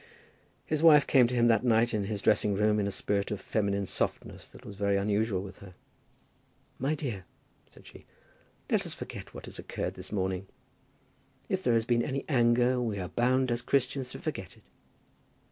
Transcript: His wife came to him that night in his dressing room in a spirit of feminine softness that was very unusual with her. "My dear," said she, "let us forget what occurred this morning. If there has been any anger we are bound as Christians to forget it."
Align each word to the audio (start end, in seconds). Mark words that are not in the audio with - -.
His 0.65 0.81
wife 0.81 1.05
came 1.05 1.27
to 1.27 1.35
him 1.35 1.45
that 1.49 1.63
night 1.63 1.93
in 1.93 2.05
his 2.05 2.23
dressing 2.23 2.55
room 2.55 2.79
in 2.79 2.87
a 2.87 2.91
spirit 2.91 3.29
of 3.29 3.39
feminine 3.39 3.85
softness 3.85 4.47
that 4.47 4.65
was 4.65 4.75
very 4.75 4.97
unusual 4.97 5.43
with 5.43 5.59
her. 5.59 5.75
"My 6.79 6.95
dear," 6.95 7.25
said 7.69 7.85
she, 7.85 8.07
"let 8.71 8.83
us 8.83 8.95
forget 8.95 9.35
what 9.35 9.47
occurred 9.59 9.93
this 9.93 10.11
morning. 10.11 10.47
If 11.49 11.61
there 11.61 11.73
has 11.75 11.85
been 11.85 12.01
any 12.01 12.25
anger 12.27 12.81
we 12.81 12.97
are 12.97 13.09
bound 13.09 13.51
as 13.51 13.61
Christians 13.61 14.09
to 14.13 14.17
forget 14.19 14.57
it." 14.57 14.63